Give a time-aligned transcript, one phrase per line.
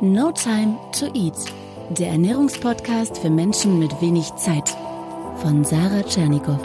[0.00, 1.34] No Time to Eat,
[1.90, 4.76] der Ernährungspodcast für Menschen mit wenig Zeit
[5.42, 6.60] von Sarah Tschernikow.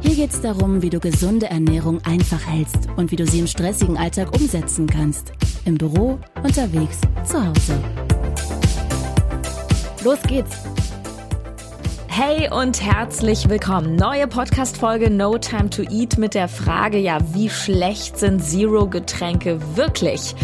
[0.00, 3.48] Hier geht es darum, wie du gesunde Ernährung einfach hältst und wie du sie im
[3.48, 5.32] stressigen Alltag umsetzen kannst.
[5.64, 7.82] Im Büro, unterwegs, zu Hause.
[10.04, 10.56] Los geht's!
[12.06, 13.96] Hey und herzlich willkommen.
[13.96, 20.36] Neue Podcast-Folge No Time to Eat mit der Frage, ja, wie schlecht sind Zero-Getränke wirklich?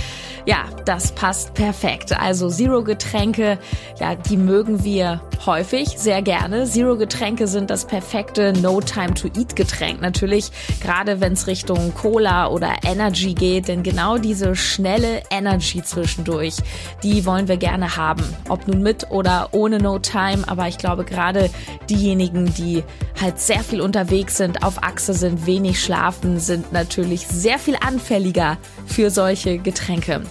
[0.51, 2.13] Ja, das passt perfekt.
[2.21, 3.57] Also Zero-Getränke,
[4.01, 6.65] ja, die mögen wir häufig, sehr gerne.
[6.65, 10.01] Zero-Getränke sind das perfekte No-Time-to-Eat-Getränk.
[10.01, 10.51] Natürlich,
[10.83, 16.57] gerade wenn es Richtung Cola oder Energy geht, denn genau diese schnelle Energy zwischendurch,
[17.05, 18.25] die wollen wir gerne haben.
[18.49, 21.49] Ob nun mit oder ohne No-Time, aber ich glaube gerade
[21.89, 22.83] diejenigen, die
[23.21, 28.59] halt sehr viel unterwegs sind, auf Achse sind, wenig schlafen, sind natürlich sehr viel anfälliger
[28.87, 30.23] für solche Getränke.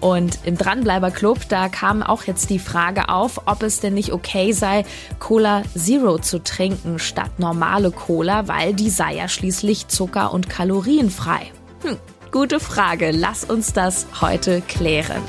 [0.00, 4.12] Und im Dranbleiber Club, da kam auch jetzt die Frage auf, ob es denn nicht
[4.12, 4.84] okay sei,
[5.18, 11.52] Cola Zero zu trinken statt normale Cola, weil die sei ja schließlich zucker- und kalorienfrei.
[11.82, 11.96] Hm,
[12.30, 13.10] gute Frage.
[13.12, 15.22] Lass uns das heute klären.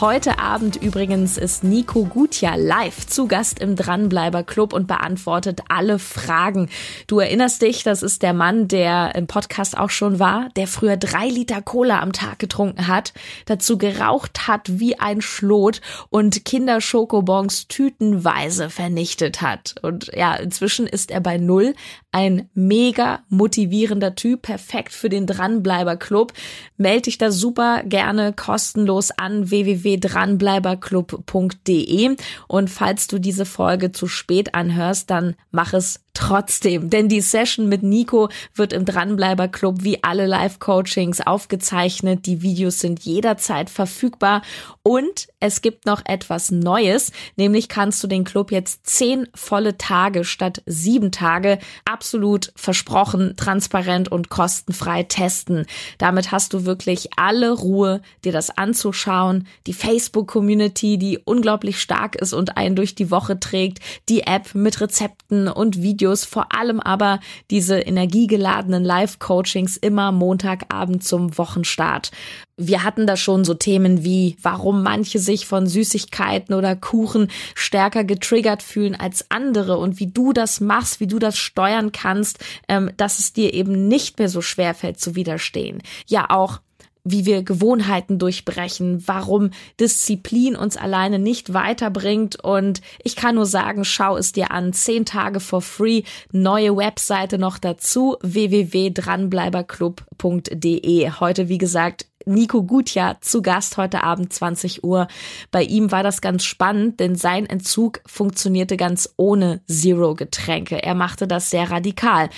[0.00, 5.98] Heute Abend übrigens ist Nico Gutja live zu Gast im Dranbleiber Club und beantwortet alle
[5.98, 6.68] Fragen.
[7.06, 10.98] Du erinnerst dich, das ist der Mann, der im Podcast auch schon war, der früher
[10.98, 13.14] drei Liter Cola am Tag getrunken hat,
[13.46, 15.80] dazu geraucht hat wie ein Schlot
[16.10, 19.76] und Kinderschokobons tütenweise vernichtet hat.
[19.80, 21.72] Und ja, inzwischen ist er bei Null.
[22.16, 26.32] Ein mega motivierender Typ, perfekt für den Dranbleiber Club.
[26.78, 32.16] Meld dich da super gerne kostenlos an www www.dranbleiberclub.de.
[32.48, 36.88] Und falls du diese Folge zu spät anhörst, dann mach es trotzdem.
[36.88, 42.24] Denn die Session mit Nico wird im Dranbleiber Club wie alle Live-Coachings aufgezeichnet.
[42.26, 44.40] Die Videos sind jederzeit verfügbar.
[44.82, 50.24] Und es gibt noch etwas Neues, nämlich kannst du den Club jetzt zehn volle Tage
[50.24, 55.66] statt sieben Tage absolut versprochen, transparent und kostenfrei testen.
[55.98, 62.32] Damit hast du wirklich alle Ruhe, dir das anzuschauen, die Facebook-Community, die unglaublich stark ist
[62.32, 66.78] und einen durch die Woche trägt, die App mit Rezepten und Videos Videos, vor allem
[66.78, 72.12] aber diese energiegeladenen Live-Coachings immer Montagabend zum Wochenstart.
[72.56, 78.04] Wir hatten da schon so Themen wie, warum manche sich von Süßigkeiten oder Kuchen stärker
[78.04, 82.38] getriggert fühlen als andere und wie du das machst, wie du das steuern kannst,
[82.68, 85.82] ähm, dass es dir eben nicht mehr so schwer fällt zu widerstehen.
[86.06, 86.60] Ja, auch
[87.06, 92.42] wie wir Gewohnheiten durchbrechen, warum Disziplin uns alleine nicht weiterbringt.
[92.42, 94.72] Und ich kann nur sagen, schau es dir an.
[94.72, 96.02] Zehn Tage for free.
[96.32, 98.16] Neue Webseite noch dazu.
[98.22, 101.10] www.dranbleiberclub.de.
[101.20, 105.06] Heute, wie gesagt, Nico Gutja zu Gast heute Abend 20 Uhr.
[105.52, 110.82] Bei ihm war das ganz spannend, denn sein Entzug funktionierte ganz ohne Zero-Getränke.
[110.82, 112.28] Er machte das sehr radikal.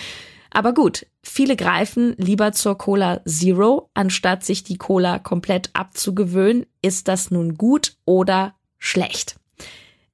[0.59, 6.67] Aber gut, viele greifen lieber zur Cola Zero, anstatt sich die Cola komplett abzugewöhnen.
[6.83, 9.37] Ist das nun gut oder schlecht?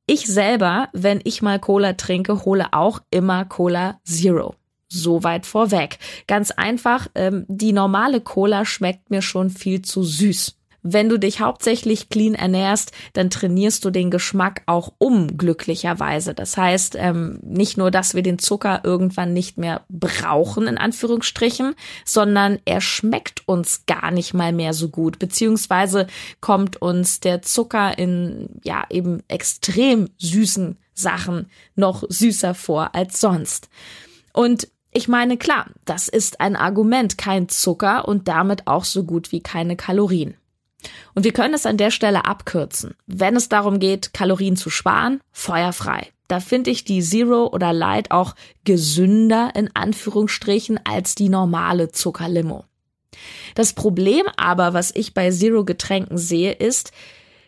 [0.07, 4.55] Ich selber, wenn ich mal Cola trinke, hole auch immer Cola Zero.
[4.87, 5.99] So weit vorweg.
[6.27, 10.59] Ganz einfach, ähm, die normale Cola schmeckt mir schon viel zu süß.
[10.87, 16.35] Wenn du dich hauptsächlich clean ernährst, dann trainierst du den Geschmack auch um, glücklicherweise.
[16.35, 21.75] Das heißt, ähm, nicht nur, dass wir den Zucker irgendwann nicht mehr brauchen, in Anführungsstrichen,
[22.05, 26.07] sondern er schmeckt uns gar nicht mal mehr so gut, beziehungsweise
[26.43, 33.71] kommt uns der Zucker in, ja, eben extrem süßen Sachen noch süßer vor als sonst.
[34.35, 39.33] Und ich meine, klar, das ist ein Argument, kein Zucker und damit auch so gut
[39.33, 40.37] wie keine Kalorien.
[41.15, 42.95] Und wir können es an der Stelle abkürzen.
[43.07, 46.09] Wenn es darum geht, Kalorien zu sparen, feuerfrei.
[46.29, 48.35] Da finde ich die Zero oder Light auch
[48.65, 52.65] gesünder in Anführungsstrichen als die normale Zuckerlimo.
[53.55, 56.93] Das Problem aber, was ich bei Zero Getränken sehe, ist,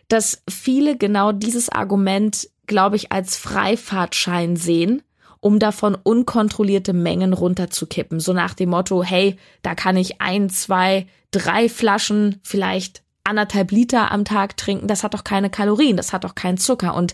[0.07, 5.01] dass viele genau dieses Argument, glaube ich, als Freifahrtschein sehen,
[5.39, 8.19] um davon unkontrollierte Mengen runterzukippen.
[8.19, 14.11] So nach dem Motto, hey, da kann ich ein, zwei, drei Flaschen, vielleicht anderthalb Liter
[14.11, 16.95] am Tag trinken, das hat doch keine Kalorien, das hat doch keinen Zucker.
[16.95, 17.13] Und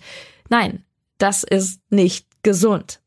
[0.49, 0.83] nein,
[1.17, 2.99] das ist nicht gesund.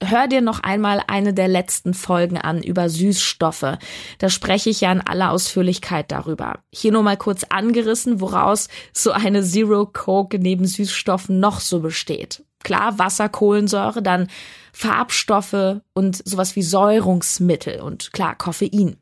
[0.00, 3.78] Hör dir noch einmal eine der letzten Folgen an über Süßstoffe.
[4.18, 6.60] Da spreche ich ja in aller Ausführlichkeit darüber.
[6.72, 12.44] Hier nur mal kurz angerissen, woraus so eine Zero Coke neben Süßstoffen noch so besteht.
[12.62, 14.28] Klar, Wasser, Kohlensäure, dann
[14.72, 18.98] Farbstoffe und sowas wie Säurungsmittel und klar, Koffein.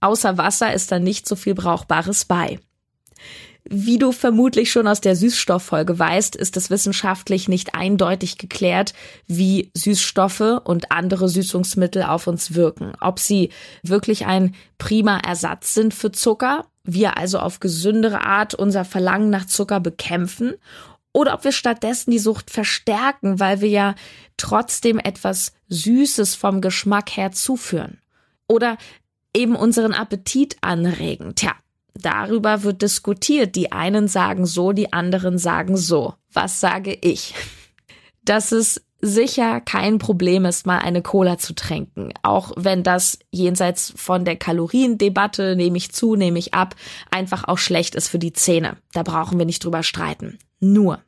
[0.00, 2.58] Außer Wasser ist da nicht so viel Brauchbares bei.
[3.70, 8.94] Wie du vermutlich schon aus der Süßstofffolge weißt, ist es wissenschaftlich nicht eindeutig geklärt,
[9.26, 12.92] wie Süßstoffe und andere Süßungsmittel auf uns wirken.
[13.00, 13.50] Ob sie
[13.82, 19.44] wirklich ein prima Ersatz sind für Zucker, wir also auf gesündere Art unser Verlangen nach
[19.44, 20.54] Zucker bekämpfen
[21.12, 23.94] oder ob wir stattdessen die Sucht verstärken, weil wir ja
[24.38, 28.00] trotzdem etwas Süßes vom Geschmack her zuführen.
[28.46, 28.78] Oder
[29.38, 31.34] eben unseren Appetit anregen.
[31.34, 31.52] Tja,
[31.94, 33.56] darüber wird diskutiert.
[33.56, 36.14] Die einen sagen so, die anderen sagen so.
[36.32, 37.34] Was sage ich?
[38.24, 42.12] Dass es sicher kein Problem ist, mal eine Cola zu trinken.
[42.22, 46.74] Auch wenn das jenseits von der Kaloriendebatte, nehme ich zu, nehme ich ab,
[47.10, 48.76] einfach auch schlecht ist für die Zähne.
[48.92, 50.38] Da brauchen wir nicht drüber streiten.
[50.60, 51.00] Nur.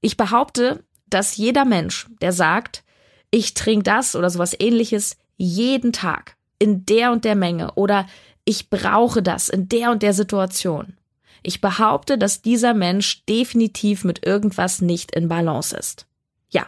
[0.00, 2.82] Ich behaupte, dass jeder Mensch, der sagt,
[3.30, 8.06] ich trinke das oder sowas ähnliches jeden Tag, in der und der Menge oder
[8.46, 10.96] ich brauche das in der und der Situation.
[11.42, 16.06] Ich behaupte, dass dieser Mensch definitiv mit irgendwas nicht in Balance ist.
[16.48, 16.66] Ja.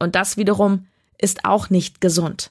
[0.00, 0.88] Und das wiederum
[1.18, 2.50] ist auch nicht gesund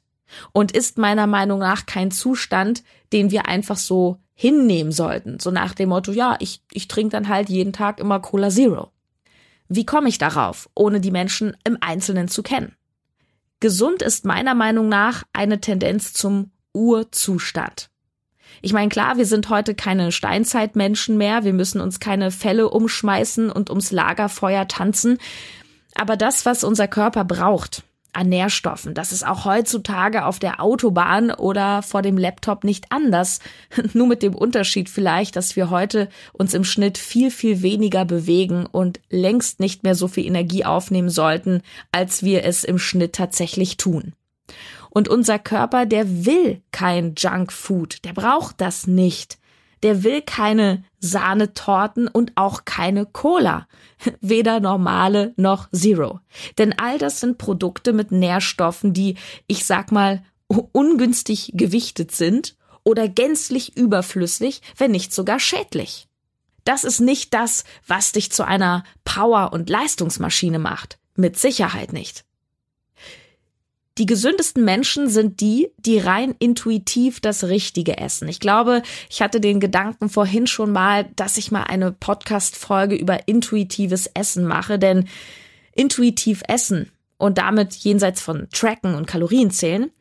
[0.53, 5.41] und ist meiner Meinung nach kein Zustand, den wir einfach so hinnehmen sollten.
[5.41, 8.91] So nach dem Motto, ja, ich, ich trinke dann halt jeden Tag immer Cola Zero.
[9.68, 12.77] Wie komme ich darauf, ohne die Menschen im Einzelnen zu kennen?
[13.59, 17.89] Gesund ist meiner Meinung nach eine Tendenz zum Urzustand.
[18.62, 23.50] Ich meine, klar, wir sind heute keine Steinzeitmenschen mehr, wir müssen uns keine Fälle umschmeißen
[23.50, 25.18] und ums Lagerfeuer tanzen,
[25.95, 27.83] aber das, was unser Körper braucht,
[28.13, 28.94] an Nährstoffen.
[28.94, 33.39] Das ist auch heutzutage auf der Autobahn oder vor dem Laptop nicht anders.
[33.94, 38.65] Nur mit dem Unterschied vielleicht, dass wir heute uns im Schnitt viel, viel weniger bewegen
[38.65, 43.77] und längst nicht mehr so viel Energie aufnehmen sollten, als wir es im Schnitt tatsächlich
[43.77, 44.13] tun.
[44.93, 49.39] Und unser Körper, der will kein Junkfood, der braucht das nicht.
[49.83, 53.67] Der will keine Sahnetorten und auch keine Cola.
[54.21, 56.19] Weder normale noch Zero.
[56.57, 59.15] Denn all das sind Produkte mit Nährstoffen, die,
[59.47, 66.09] ich sag mal, ungünstig gewichtet sind oder gänzlich überflüssig, wenn nicht sogar schädlich.
[66.65, 70.99] Das ist nicht das, was dich zu einer Power- und Leistungsmaschine macht.
[71.15, 72.25] Mit Sicherheit nicht.
[74.01, 78.27] Die gesündesten Menschen sind die, die rein intuitiv das Richtige essen.
[78.30, 78.81] Ich glaube,
[79.12, 84.48] ich hatte den Gedanken vorhin schon mal, dass ich mal eine Podcast-Folge über intuitives Essen
[84.48, 85.07] mache, denn
[85.75, 86.89] intuitiv essen
[87.19, 89.92] und damit jenseits von Tracken und Kalorien zählen,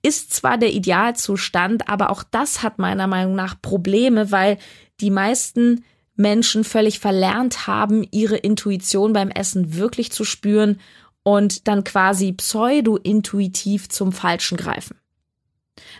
[0.00, 4.56] ist zwar der Idealzustand, aber auch das hat meiner Meinung nach Probleme, weil
[5.02, 5.84] die meisten
[6.16, 10.80] Menschen völlig verlernt haben, ihre Intuition beim Essen wirklich zu spüren
[11.22, 14.96] und dann quasi pseudo-intuitiv zum Falschen greifen.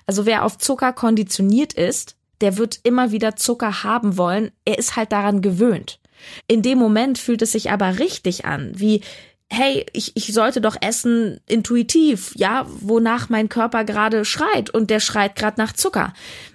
[0.06, 4.50] Also wer auf Zucker konditioniert ist, der wird immer wieder Zucker haben wollen.
[4.64, 6.00] Er ist halt daran gewöhnt.
[6.46, 9.02] In dem Moment fühlt es sich aber richtig an, wie
[9.52, 15.00] hey, ich, ich sollte doch essen intuitiv, ja, wonach mein Körper gerade schreit und der
[15.00, 16.12] schreit gerade nach Zucker.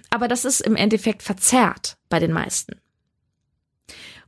[0.08, 2.80] Aber das ist im Endeffekt verzerrt bei den meisten.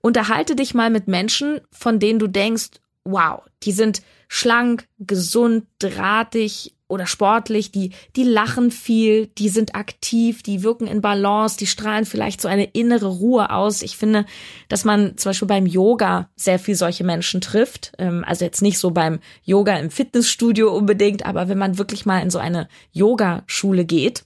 [0.01, 2.73] Unterhalte dich mal mit Menschen, von denen du denkst,
[3.05, 10.43] wow, die sind schlank, gesund, drahtig oder sportlich, die, die lachen viel, die sind aktiv,
[10.43, 13.83] die wirken in Balance, die strahlen vielleicht so eine innere Ruhe aus.
[13.83, 14.25] Ich finde,
[14.69, 17.93] dass man zum Beispiel beim Yoga sehr viel solche Menschen trifft.
[17.99, 22.23] Ähm, also jetzt nicht so beim Yoga im Fitnessstudio unbedingt, aber wenn man wirklich mal
[22.23, 24.25] in so eine Yogaschule geht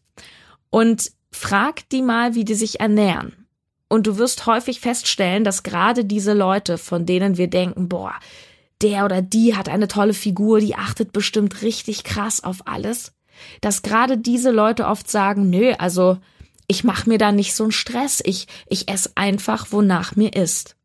[0.70, 3.46] und fragt die mal, wie die sich ernähren.
[3.88, 8.14] Und du wirst häufig feststellen, dass gerade diese Leute, von denen wir denken, boah,
[8.82, 13.12] der oder die hat eine tolle Figur, die achtet bestimmt richtig krass auf alles,
[13.60, 16.18] dass gerade diese Leute oft sagen, nö, also
[16.66, 20.76] ich mache mir da nicht so einen Stress, ich, ich esse einfach, wonach mir ist.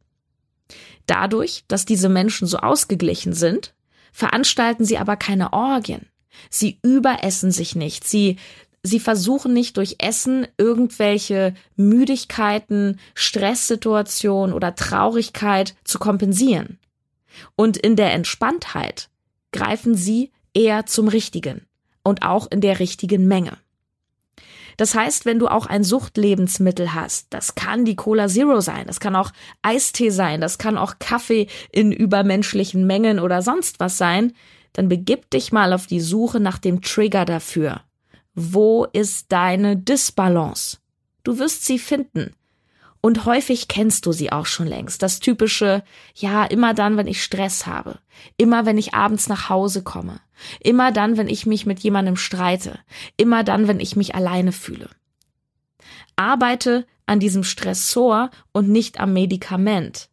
[1.05, 3.73] Dadurch, dass diese Menschen so ausgeglichen sind,
[4.11, 6.07] veranstalten sie aber keine Orgien.
[6.49, 8.37] Sie überessen sich nicht, sie,
[8.83, 16.79] sie versuchen nicht durch Essen irgendwelche Müdigkeiten, Stresssituationen oder Traurigkeit zu kompensieren.
[17.55, 19.09] Und in der Entspanntheit
[19.51, 21.67] greifen sie eher zum Richtigen
[22.03, 23.57] und auch in der richtigen Menge.
[24.77, 28.99] Das heißt, wenn du auch ein Suchtlebensmittel hast, das kann die Cola Zero sein, das
[28.99, 29.31] kann auch
[29.63, 34.33] Eistee sein, das kann auch Kaffee in übermenschlichen Mengen oder sonst was sein,
[34.73, 37.81] dann begib dich mal auf die Suche nach dem Trigger dafür.
[38.35, 40.77] Wo ist deine Disbalance?
[41.23, 42.35] Du wirst sie finden.
[43.01, 45.03] Und häufig kennst du sie auch schon längst.
[45.03, 45.83] Das typische,
[46.15, 47.99] ja, immer dann, wenn ich Stress habe.
[48.37, 50.19] Immer wenn ich abends nach Hause komme.
[50.59, 52.79] Immer dann, wenn ich mich mit jemandem streite.
[53.15, 54.89] Immer dann, wenn ich mich alleine fühle.
[56.15, 60.09] Arbeite an diesem Stressor und nicht am Medikament.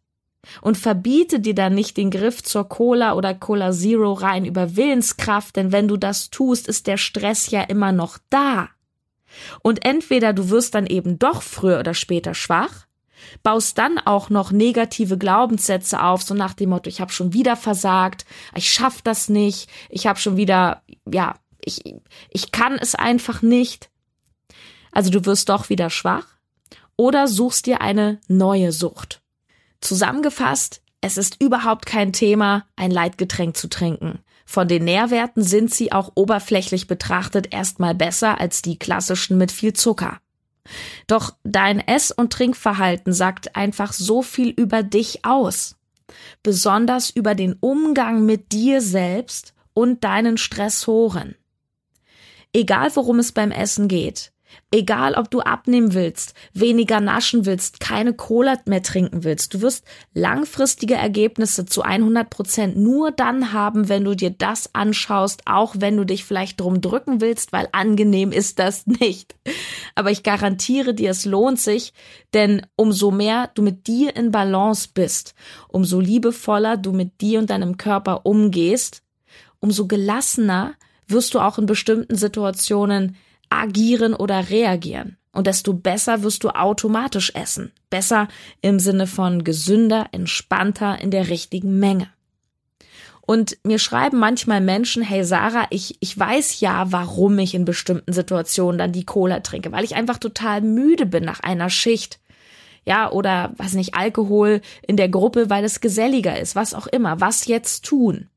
[0.61, 5.55] Und verbiete dir dann nicht den Griff zur Cola oder Cola Zero rein über Willenskraft,
[5.55, 8.69] denn wenn du das tust, ist der Stress ja immer noch da.
[9.61, 12.85] Und entweder du wirst dann eben doch früher oder später schwach,
[13.43, 17.55] baust dann auch noch negative Glaubenssätze auf, so nach dem Motto, ich habe schon wieder
[17.55, 18.25] versagt,
[18.55, 21.81] ich schaff das nicht, ich habe schon wieder, ja, ich,
[22.29, 23.89] ich kann es einfach nicht.
[24.91, 26.27] Also du wirst doch wieder schwach
[26.95, 29.21] oder suchst dir eine neue Sucht.
[29.81, 34.19] Zusammengefasst, es ist überhaupt kein Thema, ein Leitgetränk zu trinken.
[34.45, 39.73] Von den Nährwerten sind sie auch oberflächlich betrachtet erstmal besser als die klassischen mit viel
[39.73, 40.19] Zucker.
[41.07, 45.75] Doch dein Ess- und Trinkverhalten sagt einfach so viel über dich aus.
[46.43, 51.35] Besonders über den Umgang mit dir selbst und deinen Stressoren.
[52.53, 54.31] Egal worum es beim Essen geht,
[54.71, 59.85] Egal, ob du abnehmen willst, weniger naschen willst, keine Cola mehr trinken willst, du wirst
[60.13, 65.95] langfristige Ergebnisse zu 100 Prozent nur dann haben, wenn du dir das anschaust, auch wenn
[65.95, 69.35] du dich vielleicht drum drücken willst, weil angenehm ist das nicht.
[69.93, 71.93] Aber ich garantiere dir, es lohnt sich,
[72.33, 75.35] denn umso mehr du mit dir in Balance bist,
[75.67, 79.03] umso liebevoller du mit dir und deinem Körper umgehst,
[79.59, 80.73] umso gelassener
[81.07, 83.15] wirst du auch in bestimmten Situationen
[83.49, 85.17] agieren oder reagieren.
[85.31, 87.73] Und desto besser wirst du automatisch essen.
[87.89, 88.29] Besser
[88.61, 92.07] im Sinne von gesünder, entspannter, in der richtigen Menge.
[93.25, 98.13] Und mir schreiben manchmal Menschen, hey Sarah, ich, ich weiß ja, warum ich in bestimmten
[98.13, 102.19] Situationen dann die Cola trinke, weil ich einfach total müde bin nach einer Schicht.
[102.85, 107.19] Ja, oder, weiß nicht, Alkohol in der Gruppe, weil es geselliger ist, was auch immer.
[107.19, 108.29] Was jetzt tun?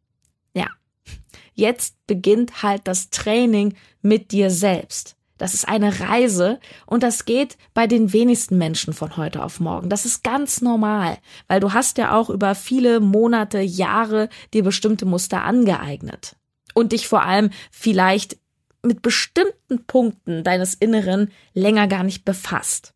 [1.59, 5.17] Jetzt beginnt halt das Training mit dir selbst.
[5.39, 9.89] Das ist eine Reise und das geht bei den wenigsten Menschen von heute auf morgen.
[9.89, 15.05] Das ist ganz normal, weil du hast ja auch über viele Monate, Jahre dir bestimmte
[15.05, 16.37] Muster angeeignet
[16.75, 18.39] und dich vor allem vielleicht
[18.85, 22.95] mit bestimmten Punkten deines Inneren länger gar nicht befasst.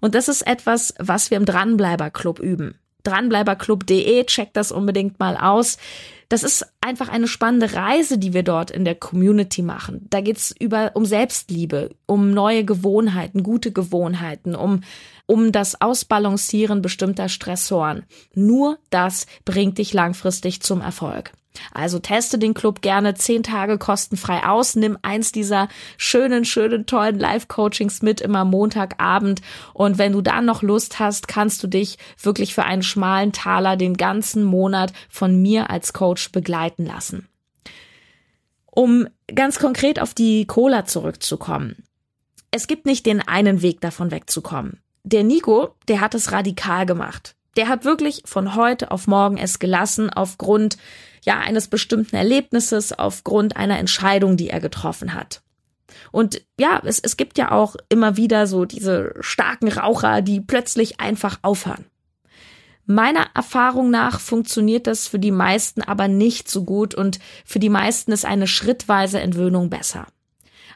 [0.00, 2.78] Und das ist etwas, was wir im Dranbleiber Club üben.
[3.06, 5.78] Dranbleiberclub.de, check das unbedingt mal aus.
[6.28, 10.06] Das ist einfach eine spannende Reise, die wir dort in der Community machen.
[10.10, 14.80] Da geht's über um Selbstliebe, um neue Gewohnheiten, gute Gewohnheiten, um
[15.26, 18.04] um das Ausbalancieren bestimmter Stressoren.
[18.34, 21.32] Nur das bringt dich langfristig zum Erfolg.
[21.72, 27.18] Also teste den Club gerne zehn Tage kostenfrei aus, nimm eins dieser schönen, schönen, tollen
[27.18, 29.40] Live-Coachings mit immer Montagabend
[29.74, 33.76] und wenn du dann noch Lust hast, kannst du dich wirklich für einen schmalen Taler
[33.76, 37.28] den ganzen Monat von mir als Coach begleiten lassen.
[38.66, 41.84] Um ganz konkret auf die Cola zurückzukommen.
[42.50, 44.80] Es gibt nicht den einen Weg davon wegzukommen.
[45.04, 47.36] Der Nico, der hat es radikal gemacht.
[47.56, 50.76] Der hat wirklich von heute auf morgen es gelassen aufgrund
[51.24, 55.42] ja eines bestimmten Erlebnisses, aufgrund einer Entscheidung, die er getroffen hat.
[56.12, 61.00] Und ja, es, es gibt ja auch immer wieder so diese starken Raucher, die plötzlich
[61.00, 61.86] einfach aufhören.
[62.84, 67.68] Meiner Erfahrung nach funktioniert das für die meisten aber nicht so gut und für die
[67.68, 70.06] meisten ist eine schrittweise Entwöhnung besser.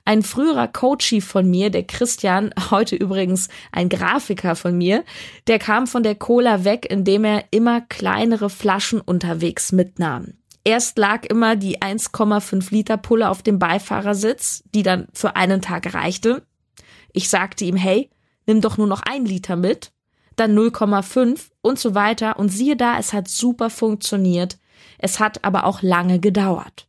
[0.04, 5.04] Ein früherer Coachie von mir, der Christian, heute übrigens ein Grafiker von mir,
[5.46, 10.34] der kam von der Cola weg, indem er immer kleinere Flaschen unterwegs mitnahm.
[10.64, 15.94] Erst lag immer die 1,5 Liter Pulle auf dem Beifahrersitz, die dann für einen Tag
[15.94, 16.42] reichte.
[17.12, 18.10] Ich sagte ihm, hey,
[18.46, 19.92] nimm doch nur noch ein Liter mit,
[20.36, 22.38] dann 0,5 und so weiter.
[22.38, 24.58] Und siehe da, es hat super funktioniert.
[24.98, 26.86] Es hat aber auch lange gedauert.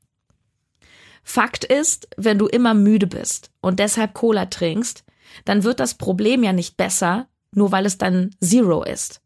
[1.32, 5.06] Fakt ist, wenn du immer müde bist und deshalb Cola trinkst,
[5.46, 9.22] dann wird das Problem ja nicht besser, nur weil es dann Zero ist.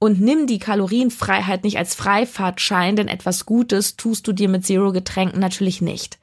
[0.00, 5.38] Und nimm die Kalorienfreiheit nicht als Freifahrtschein, denn etwas Gutes tust du dir mit Zero-Getränken
[5.38, 6.18] natürlich nicht.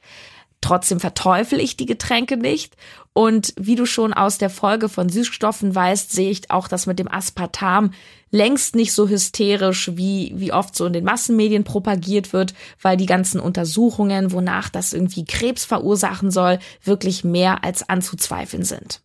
[0.60, 2.76] Trotzdem verteufel ich die Getränke nicht.
[3.12, 6.98] Und wie du schon aus der Folge von Süßstoffen weißt, sehe ich auch das mit
[6.98, 7.92] dem Aspartam
[8.30, 13.06] längst nicht so hysterisch, wie, wie oft so in den Massenmedien propagiert wird, weil die
[13.06, 19.00] ganzen Untersuchungen, wonach das irgendwie Krebs verursachen soll, wirklich mehr als anzuzweifeln sind.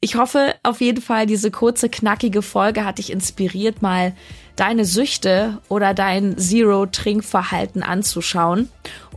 [0.00, 4.14] Ich hoffe auf jeden Fall, diese kurze, knackige Folge hat dich inspiriert, mal
[4.56, 8.68] deine Süchte oder dein Zero-Trinkverhalten anzuschauen.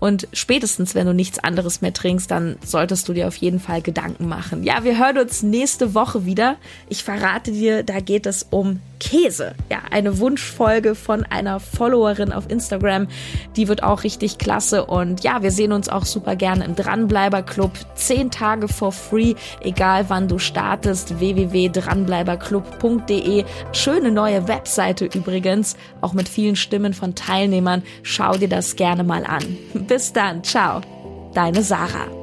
[0.03, 3.81] Und spätestens, wenn du nichts anderes mehr trinkst, dann solltest du dir auf jeden Fall
[3.81, 4.63] Gedanken machen.
[4.63, 6.57] Ja, wir hören uns nächste Woche wieder.
[6.89, 9.55] Ich verrate dir, da geht es um Käse.
[9.69, 13.07] Ja, eine Wunschfolge von einer Followerin auf Instagram.
[13.55, 14.85] Die wird auch richtig klasse.
[14.85, 17.71] Und ja, wir sehen uns auch super gerne im Dranbleiber Club.
[17.95, 21.17] Zehn Tage for free, egal wann du startest.
[21.19, 23.45] www.dranbleiberclub.de.
[23.71, 27.83] Schöne neue Webseite übrigens, auch mit vielen Stimmen von Teilnehmern.
[28.01, 29.57] Schau dir das gerne mal an.
[29.73, 30.43] Bis dann.
[30.43, 30.81] Ciao.
[31.33, 32.22] Deine Sarah.